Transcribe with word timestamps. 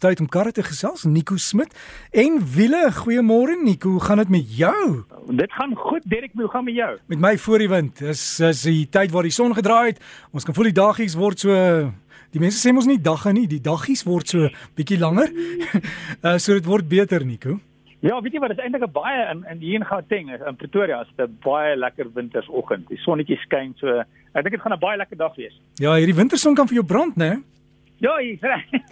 tyd 0.00 0.20
om 0.20 0.28
karre 0.28 0.52
te 0.52 0.64
gesels, 0.64 1.04
Nico 1.04 1.36
Smit. 1.36 1.74
En 2.10 2.40
wiele, 2.54 2.88
goeiemôre 3.02 3.56
Nico, 3.62 3.94
hoe 3.96 4.04
gaan 4.04 4.22
dit 4.22 4.28
met 4.28 4.56
jou? 4.56 5.04
Dit 5.28 5.52
gaan 5.52 5.74
goed, 5.76 6.04
Derek, 6.10 6.32
hoe 6.34 6.48
gaan 6.48 6.64
met 6.64 6.74
jou? 6.74 6.92
Met 7.06 7.20
my 7.20 7.34
voor 7.38 7.58
die 7.58 7.68
wind. 7.68 7.98
Dis 7.98 8.24
is 8.40 8.62
die 8.62 8.88
tyd 8.88 9.12
waar 9.14 9.28
die 9.28 9.34
son 9.34 9.54
gedraai 9.54 9.92
het. 9.92 10.04
Ons 10.32 10.44
kan 10.44 10.56
voel 10.56 10.72
die 10.72 10.80
dagies 10.80 11.18
word 11.18 11.46
so 11.46 11.56
Die 12.30 12.38
mense 12.38 12.60
sê 12.62 12.70
mos 12.70 12.86
nie 12.86 13.00
dagga 13.02 13.32
nie, 13.34 13.48
die 13.50 13.58
daggies 13.58 14.04
word 14.06 14.30
so 14.30 14.46
bietjie 14.78 15.00
langer. 15.00 15.32
uh, 16.22 16.36
so 16.42 16.54
dit 16.54 16.68
word 16.68 16.86
beter, 16.86 17.24
Nico. 17.26 17.56
Ja, 18.00 18.16
weet 18.22 18.32
jy 18.32 18.40
wat, 18.40 18.54
dit 18.54 18.60
is 18.60 18.64
eintlik 18.64 18.86
'n 18.86 18.92
baie 18.94 19.24
in 19.32 19.42
in 19.50 19.58
hier 19.58 19.80
in 19.80 19.84
Gauteng, 19.84 20.30
in 20.32 20.56
Pretoria, 20.56 21.00
is 21.02 21.10
dit 21.16 21.26
'n 21.26 21.38
baie 21.44 21.76
lekker 21.76 22.06
wintersoggend. 22.14 22.88
Die 22.88 23.00
sonnetjie 23.02 23.36
skyn 23.36 23.74
so. 23.76 24.04
Ek 24.32 24.44
dink 24.44 24.54
dit 24.54 24.62
gaan 24.62 24.72
'n 24.72 24.78
baie 24.78 24.96
lekker 24.96 25.16
dag 25.16 25.34
wees. 25.36 25.58
Ja, 25.74 25.94
hierdie 25.94 26.14
winterson 26.14 26.54
kan 26.54 26.68
vir 26.68 26.80
jou 26.80 26.86
brand, 26.86 27.16
né? 27.16 27.42
Ja, 28.00 28.16
ek 28.16 28.44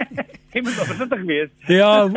jy 0.55 0.63
moet 0.65 0.77
versigtig 0.77 1.23
wees. 1.29 1.53
Ja, 1.69 2.09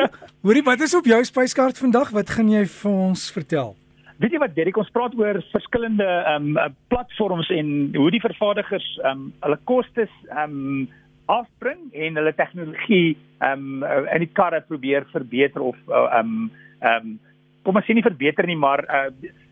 hoorie, 0.43 0.63
wat 0.67 0.81
is 0.83 0.95
op 0.97 1.07
jou 1.07 1.19
spyskaart 1.23 1.79
vandag? 1.79 2.11
Wat 2.15 2.33
gaan 2.35 2.49
jy 2.51 2.65
vir 2.67 2.91
ons 2.91 3.29
vertel? 3.31 3.75
Weet 4.21 4.35
jy 4.35 4.41
wat 4.43 4.53
Derek 4.53 4.77
ons 4.77 4.91
praat 4.93 5.15
oor 5.17 5.39
verskillende 5.53 6.05
ehm 6.05 6.57
um, 6.59 6.75
platforms 6.91 7.49
en 7.55 7.69
hoe 7.95 8.09
die 8.13 8.21
vervaardigers 8.21 8.87
ehm 9.01 9.23
um, 9.23 9.29
hulle 9.45 9.59
kostes 9.71 10.11
ehm 10.29 10.57
um, 10.59 10.89
afbring 11.31 11.87
en 11.95 12.19
hulle 12.19 12.33
tegnologie 12.35 13.15
ehm 13.39 13.81
um, 13.87 14.05
in 14.11 14.25
die 14.25 14.33
karre 14.35 14.61
probeer 14.67 15.07
verbeter 15.15 15.63
of 15.71 15.79
ehm 15.87 16.19
um, 16.19 16.49
ehm 16.81 17.11
um, 17.13 17.19
kom 17.63 17.75
ons 17.75 17.85
sê 17.85 17.93
nie 17.93 18.05
verbeter 18.05 18.47
nie, 18.49 18.57
maar 18.57 18.83
uh, 18.89 19.09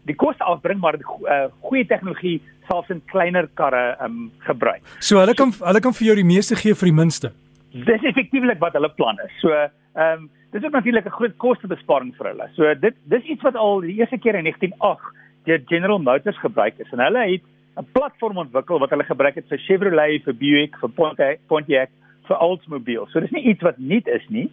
die 0.10 0.16
koste 0.16 0.44
afbring 0.44 0.80
maar 0.80 0.98
uh, 0.98 1.50
goeie 1.68 1.86
tegnologie 1.86 2.40
selfs 2.70 2.90
in 2.94 3.02
kleiner 3.12 3.48
karre 3.60 3.98
um 4.06 4.32
gebruik. 4.48 4.82
So 5.00 5.22
hulle 5.22 5.36
kan 5.38 5.54
hulle 5.60 5.84
kan 5.86 5.96
vir 6.00 6.12
jou 6.12 6.18
die 6.22 6.28
meeste 6.32 6.58
gee 6.60 6.78
vir 6.78 6.92
die 6.92 6.98
minste. 7.02 7.32
Dis 7.74 8.06
effektiewelik 8.12 8.62
wat 8.64 8.78
hulle 8.78 8.90
plan 8.98 9.22
is. 9.26 9.34
So 9.44 9.54
um 10.00 10.30
dis 10.54 10.66
ook 10.66 10.74
natuurlik 10.74 11.06
'n 11.06 11.18
groot 11.20 11.38
kostebesparing 11.38 12.16
vir 12.18 12.32
hulle. 12.32 12.50
So 12.56 12.74
dit 12.74 12.96
dis 13.06 13.24
iets 13.24 13.44
wat 13.44 13.56
al 13.56 13.82
die 13.82 14.00
eerste 14.00 14.18
keer 14.18 14.36
in 14.36 14.46
1908 14.46 15.16
deur 15.46 15.62
General 15.68 16.00
Motors 16.00 16.38
gebruik 16.38 16.80
is 16.80 16.92
en 16.92 17.00
hulle 17.00 17.24
het 17.32 17.44
'n 17.78 17.88
platform 17.94 18.38
ontwikkel 18.38 18.80
wat 18.80 18.90
hulle 18.90 19.04
gebruik 19.04 19.36
het 19.36 19.48
vir 19.48 19.58
Chevrolet, 19.58 20.24
vir 20.24 20.34
Buick, 20.34 20.78
vir 20.82 20.90
Pontiac, 20.90 21.40
Pontiac 21.48 21.90
vir 22.28 22.38
Oldsmobile. 22.38 23.08
So 23.10 23.20
dis 23.20 23.32
nie 23.32 23.44
iets 23.44 23.62
wat 23.62 23.78
nuut 23.78 24.08
is 24.08 24.26
nie. 24.30 24.50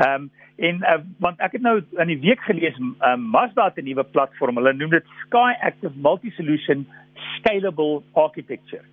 Ehm 0.00 0.22
um, 0.22 0.30
en 0.56 0.76
uh, 0.76 0.98
want 1.18 1.40
ek 1.40 1.54
het 1.56 1.62
nou 1.64 1.78
in 1.80 2.10
die 2.10 2.18
week 2.20 2.40
gelees 2.44 2.76
um, 2.78 3.22
Mazda 3.32 3.64
het 3.68 3.76
'n 3.80 3.84
nuwe 3.84 4.04
platform. 4.04 4.56
Hulle 4.56 4.72
noem 4.72 4.90
dit 4.90 5.06
Sky 5.24 5.52
Active 5.60 5.92
Multi-Solution 5.96 6.86
Scalable 7.36 8.02
Architecture. 8.12 8.84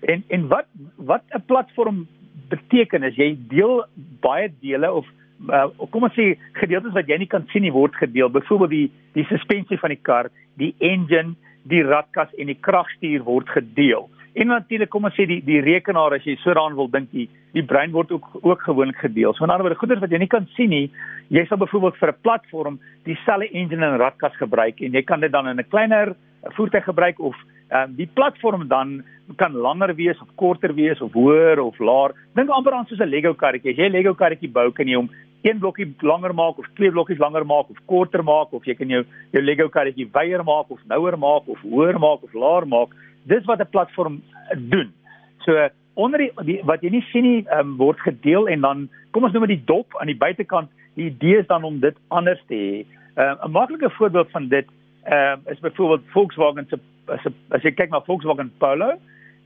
En 0.00 0.24
en 0.28 0.48
wat 0.48 0.66
wat 0.96 1.22
'n 1.30 1.42
platform 1.46 2.06
beteken 2.48 3.02
is 3.02 3.14
jy 3.14 3.36
deel 3.48 3.86
baie 4.20 4.52
dele 4.60 4.92
of 4.92 5.06
uh, 5.48 5.66
kom 5.90 6.02
ons 6.02 6.14
sê 6.14 6.38
gedeeltes 6.52 6.92
wat 6.92 7.08
jy 7.08 7.18
nie 7.18 7.30
kan 7.34 7.46
sien 7.52 7.62
nie 7.62 7.72
word 7.72 7.94
gedeel. 7.94 8.30
Byvoorbeeld 8.30 8.70
die 8.70 8.90
die 9.12 9.24
suspensie 9.24 9.78
van 9.78 9.90
die 9.90 10.02
kar, 10.02 10.30
die 10.54 10.74
engine, 10.78 11.34
die 11.62 11.82
ratkas 11.82 12.34
en 12.38 12.46
die 12.46 12.60
kragstuur 12.60 13.22
word 13.22 13.48
gedeel. 13.48 14.10
En 14.32 14.48
natuurlik 14.48 14.88
kom 14.88 15.04
ons 15.04 15.16
sê 15.16 15.26
die 15.28 15.42
die 15.44 15.60
rekenaar 15.60 16.14
as 16.16 16.24
jy 16.24 16.38
so 16.40 16.54
daaraan 16.54 16.76
wil 16.78 16.88
dink 16.88 17.10
die 17.12 17.28
die 17.52 17.64
brein 17.68 17.92
word 17.92 18.12
ook 18.16 18.28
ook 18.40 18.62
gewoonlik 18.64 19.02
gedeel. 19.04 19.34
So 19.34 19.44
in 19.44 19.50
ander 19.50 19.66
woorde 19.66 19.80
goeders 19.80 20.00
wat 20.00 20.10
jy 20.10 20.22
nie 20.22 20.30
kan 20.34 20.46
sien 20.56 20.72
nie, 20.72 20.86
jy 21.28 21.44
sal 21.48 21.60
byvoorbeeld 21.60 21.98
vir 22.00 22.08
'n 22.08 22.22
platform 22.22 22.78
dieselfde 23.04 23.50
engine 23.52 23.84
en 23.84 23.98
ratkas 24.00 24.36
gebruik 24.40 24.80
en 24.80 24.92
jy 24.92 25.02
kan 25.02 25.20
dit 25.20 25.32
dan 25.32 25.48
in 25.48 25.58
'n 25.60 25.68
kleiner 25.68 26.16
voertuig 26.56 26.84
gebruik 26.84 27.20
of 27.20 27.36
ehm 27.68 27.90
um, 27.90 27.94
die 27.96 28.06
platform 28.06 28.68
dan 28.68 29.04
kan 29.36 29.52
langer 29.52 29.94
wees 29.94 30.20
of 30.20 30.28
korter 30.36 30.74
wees 30.74 31.00
of 31.00 31.12
hoër 31.12 31.60
of 31.60 31.78
laer. 31.78 32.12
Dink 32.34 32.48
amper 32.48 32.72
aan 32.72 32.86
soos 32.86 33.00
'n 33.00 33.08
Lego 33.08 33.34
karretjie. 33.34 33.70
As 33.72 33.76
jy 33.76 33.88
'n 33.88 33.92
Lego 33.92 34.14
karretjie 34.14 34.52
bou, 34.52 34.72
kan 34.72 34.88
jy 34.88 34.96
hom 34.96 35.10
een 35.42 35.58
blokkie 35.58 35.94
langer 36.00 36.34
maak 36.34 36.58
of 36.58 36.66
twee 36.74 36.90
blokkies 36.90 37.18
langer 37.18 37.44
maak 37.44 37.70
of 37.70 37.78
korter 37.86 38.22
maak 38.22 38.52
of 38.52 38.64
jy 38.64 38.74
kan 38.74 38.88
jou 38.88 39.04
jou 39.32 39.42
Lego 39.42 39.68
karretjie 39.68 40.08
wyer 40.12 40.42
maak 40.44 40.70
of 40.70 40.80
nouer 40.88 41.18
maak 41.18 41.48
of 41.48 41.58
hoër 41.60 41.98
maak 41.98 42.22
of 42.22 42.34
laer 42.34 42.66
maak 42.66 42.88
dis 43.24 43.44
wat 43.44 43.60
'n 43.60 43.70
platform 43.70 44.22
doen. 44.56 44.92
So 45.38 45.68
onder 45.94 46.18
die, 46.18 46.32
die 46.44 46.60
wat 46.64 46.80
jy 46.82 46.90
nie 46.90 47.06
sien 47.12 47.22
nie 47.22 47.46
um, 47.52 47.76
word 47.76 48.00
gedeel 48.00 48.48
en 48.48 48.60
dan 48.60 48.88
kom 49.10 49.24
ons 49.24 49.32
noem 49.32 49.46
dit 49.46 49.58
die 49.58 49.66
dop 49.66 49.96
aan 50.00 50.06
die 50.06 50.16
buitekant. 50.16 50.70
Die 50.94 51.10
idee 51.10 51.38
is 51.38 51.46
dan 51.46 51.64
om 51.64 51.80
dit 51.80 51.96
anders 52.08 52.42
te 52.46 52.54
hê. 52.54 52.84
Ehm, 53.14 53.36
'n 53.36 53.44
um, 53.44 53.50
Maklike 53.50 53.90
voorbeeld 53.90 54.30
van 54.30 54.48
dit 54.48 54.66
um, 55.06 55.40
is 55.46 55.60
byvoorbeeld 55.60 56.02
Volkswagen 56.06 56.66
se 56.68 56.78
as, 57.06 57.24
as 57.50 57.62
jy 57.62 57.72
kyk 57.72 57.90
na 57.90 58.00
Volkswagen 58.00 58.52
Polo 58.58 58.92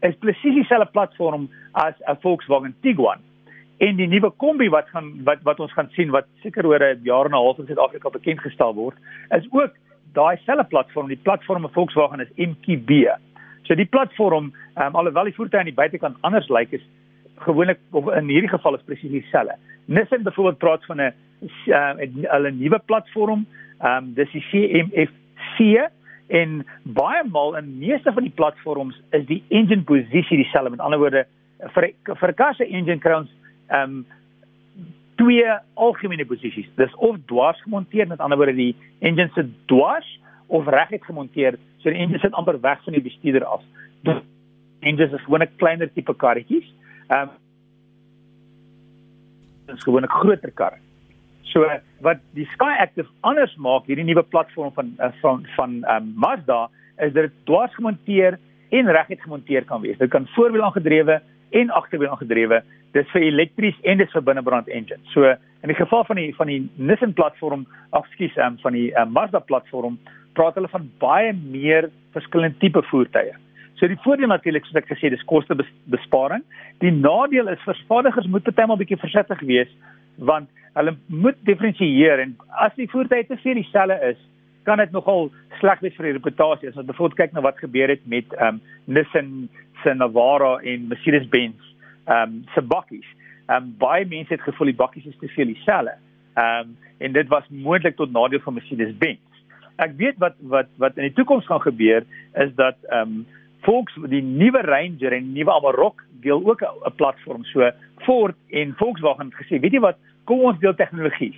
is 0.01 0.19
presies 0.21 0.55
dieselfde 0.55 0.91
platform 0.93 1.49
as 1.73 1.95
'n 2.09 2.21
Volkswagen 2.21 2.75
Tiguan. 2.81 3.19
En 3.79 3.97
die 3.97 4.07
nuwe 4.07 4.31
kombi 4.31 4.69
wat 4.69 4.89
gaan 4.89 5.25
wat 5.25 5.43
wat 5.43 5.61
ons 5.61 5.73
gaan 5.73 5.89
sien 5.91 6.11
wat 6.11 6.27
seker 6.43 6.67
oor 6.67 6.81
'n 6.81 7.01
jaar 7.03 7.25
en 7.25 7.33
'n 7.33 7.43
half 7.43 7.59
in 7.59 7.67
Suid-Afrika 7.67 8.11
bekend 8.11 8.41
gestel 8.41 8.75
word, 8.75 8.97
is 9.31 9.47
ook 9.51 9.73
daai 10.13 10.37
selfde 10.45 10.65
platform. 10.65 11.09
Die 11.09 11.23
platform 11.23 11.61
van 11.61 11.73
Volkswagen 11.73 12.21
is 12.21 12.49
MQB. 12.49 13.19
So 13.67 13.75
die 13.75 13.89
platform, 13.91 14.53
um, 14.77 14.95
alhoewel 14.95 15.25
die 15.25 15.35
voertuie 15.35 15.61
aan 15.61 15.71
die 15.71 15.75
buitekant 15.75 16.17
anders 16.27 16.49
lyk 16.49 16.73
is 16.77 16.85
gewoonlik 17.45 17.81
in 18.17 18.31
hierdie 18.31 18.51
geval 18.53 18.79
is 18.79 18.85
presies 18.87 19.13
dieselfde. 19.13 19.59
Nissan 19.87 20.25
byvoorbeeld 20.27 20.59
praat 20.59 20.85
van 20.87 21.01
'n 21.01 21.13
uh, 21.67 22.41
'n 22.51 22.59
nuwe 22.59 22.79
platform, 22.87 23.47
ehm 23.81 24.05
um, 24.05 24.15
dis 24.15 24.31
die 24.31 24.45
CMF-C 24.51 25.91
en 26.29 26.67
baie 26.83 27.25
maal 27.25 27.57
in 27.57 27.79
meeste 27.79 28.13
van 28.13 28.23
die 28.23 28.35
platforms 28.35 29.01
is 29.11 29.27
die 29.27 29.43
engine 29.49 29.83
posisie 29.83 30.37
dieselfde. 30.37 30.71
Met 30.71 30.81
ander 30.81 30.99
woorde, 30.99 31.27
vir 31.75 31.91
vir 32.05 32.29
'n 32.29 32.35
kar 32.35 32.55
se 32.55 32.65
engine 32.65 32.99
kry 32.99 33.15
ons 33.15 33.31
ehm 33.69 33.83
um, 33.83 34.07
twee 35.17 35.49
algemene 35.75 36.25
posisies. 36.25 36.69
Dis 36.77 36.95
of 36.95 37.17
dwars 37.27 37.63
gemonteer, 37.63 38.07
met 38.07 38.21
ander 38.21 38.37
woorde 38.37 38.55
die 38.55 38.77
engine 39.01 39.31
se 39.35 39.49
dwars 39.67 40.21
of 40.47 40.67
reguit 40.67 41.05
gemonteer, 41.05 41.59
so 41.83 41.91
die 41.91 41.99
engine 41.99 42.21
sit 42.23 42.35
amper 42.35 42.61
weg 42.61 42.83
van 42.85 42.97
die 42.97 43.03
bestuurder 43.03 43.45
af. 43.45 43.63
Engines 44.81 45.13
is 45.13 45.25
gewone 45.25 45.49
kleiner 45.57 45.91
tipe 45.93 46.15
karretjies. 46.15 46.67
Ehm 47.09 47.29
um, 47.29 47.35
dis 49.67 49.83
gewone 49.83 50.07
groter 50.09 50.53
karre. 50.55 50.79
So 51.51 51.67
wat 52.05 52.21
die 52.37 52.47
Sky 52.53 52.75
Active 52.83 53.09
anders 53.27 53.55
maak 53.57 53.87
hierdie 53.91 54.05
nuwe 54.07 54.23
platform 54.23 54.73
van 54.77 54.93
uh, 54.99 55.13
van 55.23 55.47
van 55.57 55.79
ehm 55.85 55.97
um, 55.97 56.13
Mazda 56.23 56.67
is 56.97 57.13
dat 57.13 57.29
dit 57.29 57.39
dwars 57.45 57.75
gemonteer 57.75 58.39
en 58.71 58.93
reguit 58.93 59.23
gemonteer 59.23 59.65
kan 59.65 59.81
wees. 59.81 59.99
Dit 59.99 60.11
kan 60.11 60.27
voorwiel 60.35 60.65
aangedrewe 60.65 61.21
en 61.51 61.71
agterwiel 61.71 62.11
aangedrewe. 62.11 62.63
Dis 62.93 63.11
vir 63.13 63.23
elektries 63.23 63.79
en 63.83 63.99
dis 63.99 64.13
vir 64.13 64.23
binnebrand 64.23 64.69
engine. 64.69 65.03
So 65.15 65.35
in 65.63 65.73
die 65.73 65.79
geval 65.79 66.05
van 66.05 66.17
die 66.17 66.35
van 66.37 66.51
die 66.51 66.61
Nissan 66.77 67.13
platform, 67.13 67.67
ekskuus, 67.91 68.37
um, 68.37 68.59
van 68.63 68.73
die 68.73 68.89
um, 68.95 69.13
Mazda 69.13 69.39
platform, 69.39 69.99
praat 70.37 70.59
hulle 70.59 70.71
van 70.73 70.87
baie 71.03 71.33
meer 71.33 71.91
verskillende 72.17 72.59
tipe 72.63 72.83
voertuie. 72.91 73.35
So 73.77 73.89
die 73.89 73.99
voordeel 74.05 74.33
natuurlik 74.33 74.65
soos 74.65 74.79
ek 74.81 74.89
gesê, 74.89 75.11
dis 75.13 75.25
kostebesparing. 75.29 76.45
Die 76.85 76.93
nadeel 76.95 77.51
is 77.53 77.65
vervaardigers 77.67 78.29
moet 78.33 78.49
maal 78.57 78.81
bietjie 78.81 79.01
versigtig 79.01 79.43
wees 79.49 79.73
want 80.17 80.49
hulle 80.79 80.95
moet 81.13 81.37
diferensieer 81.45 82.23
en 82.23 82.31
as 82.65 82.73
die 82.79 82.89
voertuie 82.89 83.27
te 83.29 83.37
veel 83.43 83.59
dieselfde 83.61 83.99
is, 84.09 84.17
kan 84.65 84.81
dit 84.81 84.93
nogal 84.97 85.29
sleg 85.61 85.83
wees 85.85 85.95
vir 85.99 86.09
die 86.09 86.15
reputasie. 86.17 86.71
As 86.71 86.79
ons 86.81 86.89
byvoorbeeld 86.89 87.19
kyk 87.21 87.37
na 87.37 87.45
wat 87.45 87.61
gebeur 87.61 87.93
het 87.93 88.03
met 88.09 88.33
ehm 88.39 88.57
um, 88.57 88.63
Nissan 88.97 89.31
se 89.83 89.95
Navara 89.95 90.57
en 90.65 90.89
Mercedes-Benz 90.89 91.69
ehm 92.09 92.17
um, 92.23 92.43
se 92.55 92.65
bakkies. 92.65 93.07
Ehm 93.47 93.69
um, 93.69 93.71
baie 93.79 94.09
mense 94.09 94.33
het 94.33 94.45
gevoel 94.49 94.73
die 94.73 94.81
bakkies 94.81 95.07
is 95.13 95.21
te 95.21 95.29
veel 95.37 95.53
dieselfde. 95.53 95.97
Ehm 96.35 96.73
um, 96.73 96.77
en 96.99 97.13
dit 97.13 97.29
was 97.29 97.45
moontlik 97.49 97.97
tot 97.97 98.13
nadeel 98.13 98.41
van 98.41 98.57
Mercedes-Benz 98.57 99.21
ek 99.83 99.97
weet 99.97 100.19
wat 100.23 100.37
wat 100.41 100.69
wat 100.83 100.97
in 100.97 101.09
die 101.09 101.17
toekoms 101.17 101.47
gaan 101.47 101.65
gebeur 101.65 102.05
is 102.35 102.55
dat 102.55 102.77
ehm 102.91 103.19
um, 103.19 103.27
Volks 103.67 103.97
die 104.07 104.23
nuwe 104.23 104.61
Ranger 104.63 105.13
en 105.17 105.33
nuwe 105.35 105.51
Amarok 105.51 106.05
deel 106.23 106.43
ook 106.49 106.61
'n 106.63 106.95
platform. 106.95 107.45
So 107.45 107.71
Ford 108.07 108.37
en 108.51 108.75
Volkswagen 108.77 109.27
het 109.27 109.35
gesê 109.35 109.61
weet 109.61 109.73
jy 109.73 109.81
wat 109.81 109.97
kom 110.25 110.41
ons 110.41 110.59
deel 110.59 110.75
tegnologie 110.75 111.35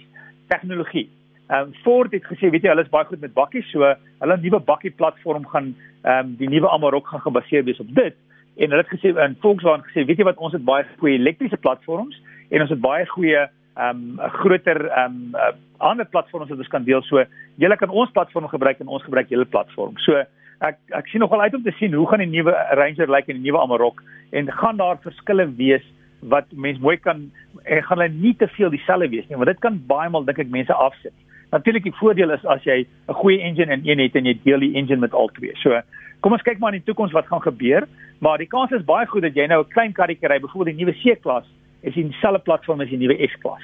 tegnologie 0.49 1.09
ehm 1.49 1.69
um, 1.69 1.75
Ford 1.83 2.13
het 2.13 2.25
gesê 2.25 2.51
weet 2.51 2.63
jy 2.63 2.69
hulle 2.69 2.85
is 2.85 2.93
baie 2.93 3.05
goed 3.05 3.21
met 3.21 3.35
bakkies 3.35 3.71
so 3.71 3.95
hulle 4.21 4.37
nuwe 4.37 4.61
bakkie 4.61 4.91
platform 4.91 5.47
gaan 5.47 5.75
ehm 6.03 6.19
um, 6.19 6.37
die 6.37 6.49
nuwe 6.49 6.69
Amarok 6.69 7.07
gaan 7.07 7.21
gebaseer 7.21 7.65
wees 7.65 7.81
op 7.81 7.95
dit. 7.95 8.15
En 8.57 8.71
hulle 8.71 8.85
het 8.85 9.01
gesê 9.01 9.15
in 9.25 9.37
Volkswagen 9.41 9.85
gesê 9.89 10.05
weet 10.07 10.19
jy 10.19 10.25
wat 10.25 10.37
ons 10.37 10.53
het 10.53 10.65
baie 10.65 10.85
goeie 10.99 11.19
elektriese 11.19 11.57
platforms 11.57 12.23
en 12.51 12.61
ons 12.61 12.71
het 12.71 12.81
baie 12.81 13.07
goeie 13.07 13.39
ehm 13.39 14.19
um, 14.19 14.21
groter 14.41 14.87
ehm 14.87 15.33
um, 15.35 15.57
ander 15.79 16.07
platforms 16.07 16.51
wat 16.51 16.59
ons 16.59 16.73
kan 16.73 16.85
deel. 16.85 17.03
So 17.03 17.25
julle 17.57 17.77
kan 17.77 17.91
ons 17.91 18.11
platform 18.11 18.49
gebruik 18.49 18.81
en 18.81 18.89
ons 18.89 19.05
gebruik 19.05 19.31
julle 19.31 19.47
platform. 19.49 19.97
So 20.05 20.25
ek 20.67 20.79
ek 20.97 21.07
sien 21.11 21.23
nogal 21.23 21.45
uit 21.47 21.55
om 21.55 21.63
te 21.63 21.75
sien 21.79 21.95
hoe 21.95 22.07
gaan 22.11 22.25
die 22.25 22.31
nuwe 22.31 22.55
Ranger 22.79 23.07
lyk 23.07 23.29
like 23.29 23.33
en 23.33 23.39
die 23.39 23.51
nuwe 23.51 23.63
Amarok 23.63 24.03
en 24.33 24.51
gaan 24.61 24.81
daar 24.81 24.99
verskille 25.05 25.47
wees 25.59 25.85
wat 26.21 26.51
mense 26.51 26.83
mooi 26.83 26.97
kan 26.99 27.29
en 27.65 27.83
gaan 27.87 28.01
hulle 28.01 28.11
nie 28.15 28.35
te 28.35 28.49
veel 28.57 28.71
dieselfde 28.75 29.11
wees 29.13 29.29
nie 29.29 29.39
want 29.39 29.53
dit 29.53 29.63
kan 29.63 29.79
baie 29.91 30.11
maal 30.11 30.27
dink 30.27 30.41
ek 30.43 30.51
mense 30.51 30.75
afsit. 30.75 31.15
Natuurlik 31.53 31.87
die 31.87 31.95
voordeel 32.01 32.35
is 32.35 32.45
as 32.45 32.65
jy 32.67 32.85
'n 32.85 33.15
goeie 33.23 33.41
engine 33.41 33.73
in 33.73 33.87
een 33.87 33.99
het 33.99 34.17
en 34.17 34.27
jy 34.27 34.35
deel 34.45 34.61
die 34.61 34.75
engine 34.75 35.01
met 35.01 35.15
al 35.15 35.31
twee. 35.39 35.55
So 35.63 35.81
kom 36.21 36.33
ons 36.33 36.43
kyk 36.43 36.59
maar 36.59 36.75
in 36.75 36.83
die 36.83 36.91
toekoms 36.91 37.13
wat 37.13 37.27
gaan 37.27 37.41
gebeur, 37.41 37.87
maar 38.21 38.39
die 38.39 38.51
kans 38.51 38.73
is 38.73 38.85
baie 38.85 39.07
goed 39.07 39.23
dat 39.23 39.35
jy 39.35 39.47
nou 39.47 39.63
'n 39.63 39.71
klein 39.71 39.93
karretjie 39.93 40.29
ry, 40.29 40.41
byvoorbeeld 40.41 40.77
die 40.77 40.85
nuwe 40.85 40.95
C-klas 40.99 41.47
is 41.83 41.97
in 41.97 42.11
dieselfde 42.11 42.43
platform 42.43 42.81
as 42.81 42.89
die 42.89 42.99
nuwe 42.99 43.17
S-klas. 43.29 43.63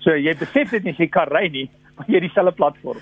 So 0.00 0.10
jy 0.16 0.34
besef 0.38 0.70
dit 0.70 0.84
nie 0.84 0.92
as 0.92 0.98
jy 0.98 1.08
kar 1.08 1.28
ry 1.28 1.48
nie, 1.48 1.68
maar 1.96 2.06
jy 2.08 2.14
het 2.20 2.22
dieselfde 2.28 2.52
platform. 2.56 2.98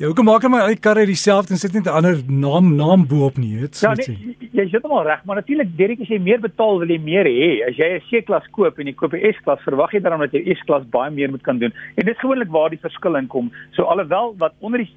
Ja, 0.00 0.06
hoekom 0.08 0.24
maak 0.24 0.40
hulle 0.40 0.54
my 0.54 0.60
al 0.64 0.72
die 0.72 0.80
karre 0.80 1.02
dieselfde 1.04 1.52
en 1.52 1.58
sit 1.60 1.74
net 1.74 1.84
'n 1.86 1.92
ander 1.92 2.16
naam 2.26 2.74
naam 2.76 3.06
bo-op 3.06 3.36
nie, 3.36 3.60
weet 3.60 3.80
Ja, 3.82 3.92
jy? 3.94 4.16
nee, 4.16 4.48
jy 4.52 4.62
is 4.64 4.70
heeltemal 4.72 5.04
reg, 5.04 5.20
maar 5.26 5.36
natuurlik 5.36 5.76
Derek 5.76 6.00
as 6.00 6.08
jy 6.08 6.18
meer 6.18 6.40
betaal, 6.40 6.78
wil 6.78 6.88
jy 6.88 6.98
meer 6.98 7.24
hê. 7.28 7.68
As 7.68 7.76
jy 7.76 7.84
'n 7.98 8.00
C-klas 8.08 8.46
koop 8.50 8.78
en 8.78 8.86
jy 8.86 8.94
koop 8.94 9.12
'n 9.12 9.32
S-klas, 9.34 9.60
verwag 9.62 9.92
jy 9.92 10.00
dan 10.00 10.18
dat 10.20 10.32
jy 10.32 10.54
S-klas 10.56 10.84
baie 10.90 11.10
meer 11.10 11.30
moet 11.30 11.42
kan 11.42 11.58
doen. 11.58 11.72
En 11.96 12.04
dit 12.06 12.14
is 12.14 12.20
gewoonlik 12.20 12.48
waar 12.48 12.70
die 12.70 12.78
verskil 12.80 13.16
in 13.16 13.26
kom. 13.28 13.52
So 13.72 13.82
alhoewel 13.84 14.34
wat 14.38 14.52
onder 14.60 14.78
die 14.78 14.90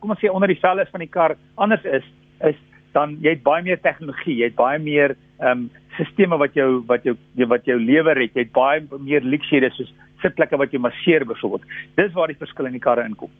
kom 0.00 0.10
ons 0.10 0.20
sê 0.20 0.28
onder 0.30 0.48
die 0.48 0.60
vel 0.60 0.78
is 0.80 0.88
van 0.92 1.00
die 1.00 1.08
kar 1.08 1.36
anders 1.56 1.84
is, 1.84 2.04
is 2.44 2.56
dan 2.92 3.16
jy 3.22 3.30
het 3.30 3.42
baie 3.42 3.62
meer 3.62 3.80
tegnologie, 3.80 4.36
jy 4.36 4.44
het 4.44 4.56
baie 4.56 4.78
meer 4.78 5.16
ehm 5.40 5.50
um, 5.52 5.70
sisteme 5.96 6.36
wat 6.36 6.52
jou 6.54 6.84
wat 6.86 7.02
jou 7.02 7.16
wat 7.48 7.64
jou 7.64 7.78
lewer 7.78 8.16
het. 8.20 8.34
Jy 8.34 8.40
het 8.42 8.52
baie 8.52 8.82
meer 9.00 9.22
luksede 9.22 9.70
soos 9.72 9.92
sitplekke 10.22 10.58
wat 10.60 10.72
jy 10.72 10.80
masseer 10.82 11.24
byvoorbeeld. 11.26 11.64
Dis 11.96 12.12
waar 12.12 12.28
die 12.32 12.38
verskil 12.38 12.66
in 12.66 12.76
die 12.78 12.82
karre 12.82 13.04
inkom. 13.04 13.30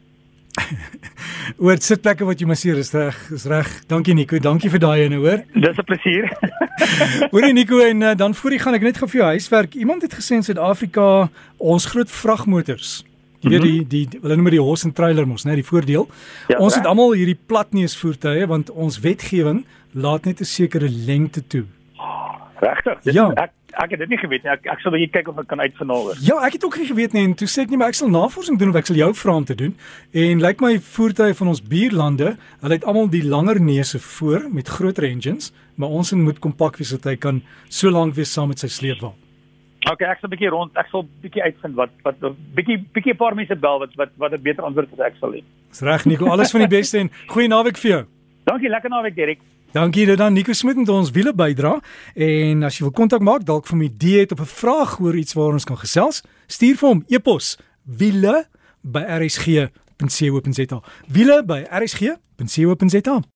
Oor 1.64 1.78
sitplekke 1.80 2.26
wat 2.26 2.40
jy 2.40 2.46
masseer 2.46 2.78
is 2.78 2.92
reg, 2.94 3.18
is 3.34 3.46
reg. 3.50 3.68
Dankie 3.90 4.14
Nico, 4.14 4.38
dankie 4.38 4.70
vir 4.70 4.82
daai 4.82 5.04
ene, 5.06 5.20
hoor. 5.22 5.44
Dis 5.54 5.78
'n 5.78 5.86
plesier. 5.86 6.30
Hoorie 7.32 7.52
Nico 7.52 7.78
en 7.84 8.02
uh, 8.02 8.14
dan 8.14 8.34
voor 8.34 8.52
jy 8.52 8.58
gaan 8.58 8.74
ek 8.74 8.82
net 8.82 8.98
gou 8.98 9.08
vir 9.08 9.20
jou 9.20 9.30
huiswerk. 9.36 9.74
Iemand 9.74 10.02
het 10.02 10.14
gesê 10.14 10.40
in 10.40 10.46
Suid-Afrika 10.46 11.30
ons 11.58 11.86
groot 11.86 12.10
vragmotors 12.10 13.00
Jy 13.40 13.50
weet 13.54 13.64
die 13.64 13.84
die 13.88 14.20
hulle 14.20 14.36
noem 14.36 14.50
dit 14.50 14.58
die 14.58 14.64
horse 14.64 14.86
and 14.88 14.96
trailer 14.96 15.26
mos, 15.28 15.46
né, 15.48 15.54
die 15.56 15.64
voordeel. 15.64 16.06
Ja, 16.52 16.58
ons 16.60 16.76
het 16.76 16.88
almal 16.88 17.14
hierdie 17.16 17.38
platneus 17.48 17.96
voertuie 17.96 18.44
want 18.50 18.70
ons 18.70 19.00
wetgewing 19.00 19.64
laat 19.96 20.28
net 20.28 20.40
'n 20.40 20.48
sekere 20.48 20.88
lengte 20.88 21.40
toe. 21.46 21.64
Regtig? 22.60 23.14
Ja. 23.14 23.30
Ek 23.36 23.52
ek 23.84 23.94
het 23.94 24.02
dit 24.02 24.12
nie 24.12 24.18
geweet 24.20 24.44
nie. 24.44 24.52
Ek 24.52 24.66
ek 24.74 24.82
sal 24.82 24.94
net 24.94 25.12
kyk 25.14 25.30
of 25.32 25.38
ek 25.42 25.48
kan 25.50 25.62
uitvinaal. 25.62 26.10
Ja, 26.24 26.36
ek 26.46 26.58
het 26.58 26.66
ook 26.66 26.76
nie 26.80 26.88
geweet 26.90 27.14
nie 27.16 27.24
en 27.28 27.34
toe 27.38 27.48
sê 27.50 27.64
ek 27.64 27.72
nie 27.72 27.78
maar 27.80 27.94
ek 27.94 28.00
sal 28.00 28.12
navorsing 28.12 28.58
doen 28.60 28.74
of 28.74 28.80
ek 28.80 28.90
sal 28.90 29.00
jou 29.00 29.10
vra 29.22 29.36
om 29.40 29.46
te 29.48 29.56
doen. 29.56 29.72
En 30.12 30.44
lyk 30.44 30.60
like 30.60 30.64
my 30.64 30.74
voertuie 30.96 31.36
van 31.38 31.52
ons 31.54 31.62
buurlande, 31.72 32.34
hulle 32.60 32.78
het 32.78 32.84
almal 32.84 33.10
die 33.12 33.24
langer 33.24 33.60
neuse 33.60 34.00
voor 34.10 34.46
met 34.52 34.68
groter 34.68 35.08
engines, 35.08 35.52
maar 35.76 35.88
ons 35.88 36.12
moet 36.12 36.38
kompak 36.38 36.78
wees 36.80 36.92
dat 36.96 37.08
hy 37.08 37.16
kan 37.16 37.42
so 37.68 37.90
lank 37.90 38.14
wees 38.18 38.32
saam 38.32 38.52
met 38.52 38.60
sy 38.60 38.68
sleepwa. 38.68 39.14
Okay, 39.88 40.04
ek 40.04 40.20
sal 40.20 40.28
'n 40.28 40.34
bietjie 40.36 40.52
rond, 40.52 40.76
ek 40.76 40.88
sal 40.92 41.06
bietjie 41.22 41.42
uitvind 41.42 41.74
wat 41.74 41.90
wat 42.04 42.16
bietjie 42.54 42.78
bietjie 42.92 43.14
'n 43.14 43.16
paar 43.16 43.34
mense 43.34 43.56
bel 43.56 43.78
wat 43.80 43.94
wat 43.96 44.10
wat 44.18 44.32
'n 44.32 44.42
beter 44.42 44.64
antwoord 44.64 44.92
as 44.92 45.00
ek 45.00 45.16
sal 45.20 45.32
hê. 45.32 45.42
Dis 45.70 45.80
reg 45.80 46.04
Nico, 46.04 46.26
alles 46.28 46.50
van 46.50 46.60
die 46.60 46.76
beste 46.78 46.98
en 46.98 47.10
goeie 47.28 47.48
naweek 47.48 47.78
vir 47.78 47.90
jou. 47.90 48.04
Dankie, 48.44 48.68
lekker 48.68 48.90
naweek 48.90 49.14
Derek. 49.14 49.38
Dankie 49.72 50.06
dit 50.06 50.18
dan 50.18 50.32
Nico 50.32 50.52
Smit 50.52 50.76
met 50.76 50.88
ons 50.88 51.10
wiele 51.10 51.30
bydra 51.34 51.76
en 52.14 52.62
as 52.66 52.80
jy 52.80 52.88
wil 52.88 52.94
kontak 52.96 53.22
maak 53.22 53.44
dalk 53.46 53.68
vir 53.70 53.78
my 53.78 53.88
dieet 54.02 54.32
of 54.34 54.40
'n 54.42 54.50
vraag 54.50 54.98
oor 54.98 55.14
iets 55.14 55.32
waar 55.38 55.52
ons 55.54 55.64
kan 55.64 55.78
gesels, 55.78 56.22
stuur 56.46 56.76
vir 56.76 56.88
hom 56.88 57.04
e-pos 57.08 57.56
wiele 57.84 58.46
by 58.82 59.00
rsg.co.za. 59.00 60.82
wiele 61.06 61.44
by 61.44 61.66
rsg.co.za. 61.70 63.22